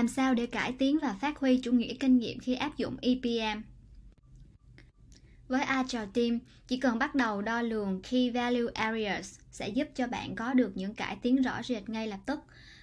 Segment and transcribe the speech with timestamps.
[0.00, 2.96] Làm sao để cải tiến và phát huy chủ nghĩa kinh nghiệm khi áp dụng
[3.02, 3.62] EPM?
[5.48, 6.38] Với Agile Team,
[6.68, 10.72] chỉ cần bắt đầu đo lường Key Value Areas sẽ giúp cho bạn có được
[10.74, 12.40] những cải tiến rõ rệt ngay lập tức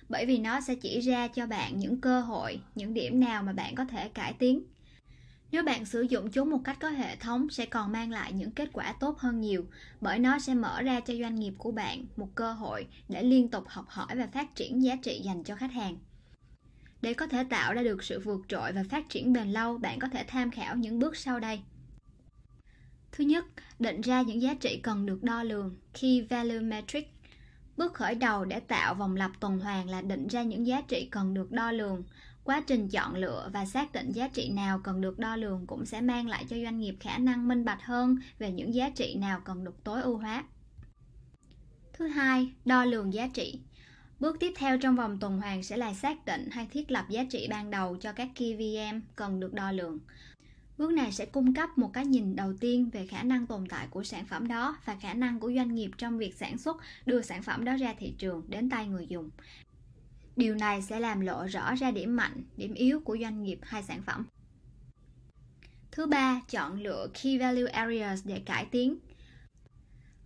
[0.10, 3.54] bởi vì nó sẽ chỉ ra cho bạn những cơ hội, những điểm nào mà
[3.54, 4.64] bạn có thể cải tiến.
[5.52, 8.52] Nếu bạn sử dụng chúng một cách có hệ thống sẽ còn mang lại những
[8.52, 9.66] kết quả tốt hơn nhiều
[10.02, 13.50] bởi nó sẽ mở ra cho doanh nghiệp của bạn một cơ hội để liên
[13.50, 15.98] tục học hỏi và phát triển giá trị dành cho khách hàng.
[17.02, 20.00] Để có thể tạo ra được sự vượt trội và phát triển bền lâu, bạn
[20.00, 21.62] có thể tham khảo những bước sau đây.
[23.12, 23.46] Thứ nhất,
[23.80, 27.14] định ra những giá trị cần được đo lường, Key Value Metric.
[27.78, 31.08] Bước khởi đầu để tạo vòng lặp tuần hoàn là định ra những giá trị
[31.12, 32.04] cần được đo lường.
[32.44, 35.86] Quá trình chọn lựa và xác định giá trị nào cần được đo lường cũng
[35.86, 39.16] sẽ mang lại cho doanh nghiệp khả năng minh bạch hơn về những giá trị
[39.16, 40.44] nào cần được tối ưu hóa.
[41.94, 43.60] Thứ hai, đo lường giá trị.
[44.20, 47.24] Bước tiếp theo trong vòng tuần hoàn sẽ là xác định hay thiết lập giá
[47.30, 50.00] trị ban đầu cho các key VM cần được đo lường.
[50.78, 53.88] Bước này sẽ cung cấp một cái nhìn đầu tiên về khả năng tồn tại
[53.90, 57.22] của sản phẩm đó và khả năng của doanh nghiệp trong việc sản xuất đưa
[57.22, 59.30] sản phẩm đó ra thị trường đến tay người dùng.
[60.36, 63.84] Điều này sẽ làm lộ rõ ra điểm mạnh, điểm yếu của doanh nghiệp hay
[63.84, 64.26] sản phẩm.
[65.92, 68.98] Thứ ba, chọn lựa Key Value Areas để cải tiến.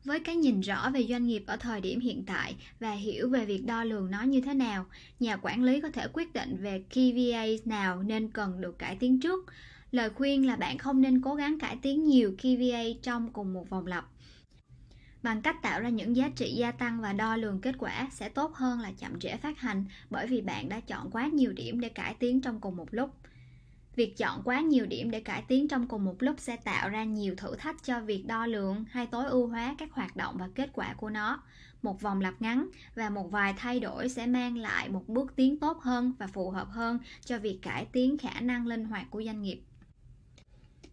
[0.04, 3.46] Với cái nhìn rõ về doanh nghiệp ở thời điểm hiện tại và hiểu về
[3.46, 4.86] việc đo lường nó như thế nào,
[5.20, 9.20] nhà quản lý có thể quyết định về kva nào nên cần được cải tiến
[9.20, 9.46] trước,
[9.92, 13.70] Lời khuyên là bạn không nên cố gắng cải tiến nhiều KVA trong cùng một
[13.70, 14.06] vòng lặp.
[15.24, 18.30] Bằng cách tạo ra những giá trị gia tăng và đo lường kết quả sẽ
[18.30, 21.80] tốt hơn là chậm trễ phát hành bởi vì bạn đã chọn quá nhiều điểm
[21.80, 23.10] để cải tiến trong cùng một lúc.
[23.96, 27.04] Việc chọn quá nhiều điểm để cải tiến trong cùng một lúc sẽ tạo ra
[27.04, 30.50] nhiều thử thách cho việc đo lường hay tối ưu hóa các hoạt động và
[30.56, 31.44] kết quả của nó.
[31.82, 35.60] Một vòng lặp ngắn và một vài thay đổi sẽ mang lại một bước tiến
[35.60, 39.24] tốt hơn và phù hợp hơn cho việc cải tiến khả năng linh hoạt của
[39.24, 39.62] doanh nghiệp.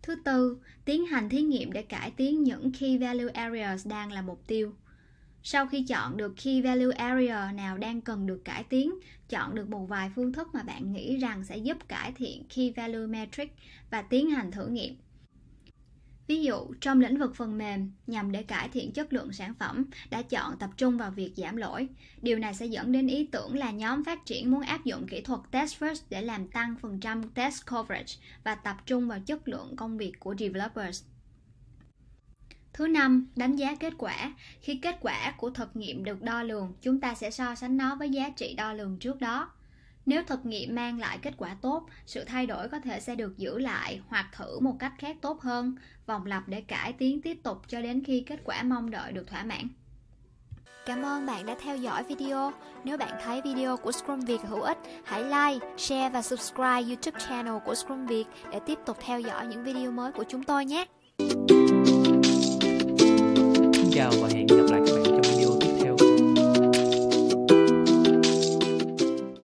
[0.03, 4.23] Thứ tư, tiến hành thí nghiệm để cải tiến những Key Value Areas đang là
[4.23, 4.75] mục tiêu.
[5.51, 8.95] Sau khi chọn được Key Value Area nào đang cần được cải tiến,
[9.29, 12.73] chọn được một vài phương thức mà bạn nghĩ rằng sẽ giúp cải thiện Key
[12.77, 13.55] Value Metric
[13.91, 14.97] và tiến hành thử nghiệm.
[16.27, 19.85] Ví dụ, trong lĩnh vực phần mềm, nhằm để cải thiện chất lượng sản phẩm,
[20.11, 21.89] đã chọn tập trung vào việc giảm lỗi.
[22.23, 25.21] Điều này sẽ dẫn đến ý tưởng là nhóm phát triển muốn áp dụng kỹ
[25.21, 28.15] thuật test first để làm tăng phần trăm test coverage
[28.45, 31.05] và tập trung vào chất lượng công việc của developers.
[32.79, 34.33] Thứ năm, đánh giá kết quả.
[34.61, 37.97] Khi kết quả của thực nghiệm được đo lường, chúng ta sẽ so sánh nó
[37.97, 39.51] với giá trị đo lường trước đó.
[40.07, 43.39] Nếu thực nghiệm mang lại kết quả tốt, sự thay đổi có thể sẽ được
[43.39, 45.75] giữ lại hoặc thử một cách khác tốt hơn,
[46.07, 49.27] vòng lặp để cải tiến tiếp tục cho đến khi kết quả mong đợi được
[49.27, 49.69] thỏa mãn.
[50.87, 52.53] Cảm ơn bạn đã theo dõi video.
[52.85, 57.21] Nếu bạn thấy video của Scrum Việt hữu ích, hãy like, share và subscribe YouTube
[57.29, 60.65] channel của Scrum Việt để tiếp tục theo dõi những video mới của chúng tôi
[60.65, 60.87] nhé.
[63.99, 64.28] Yeah.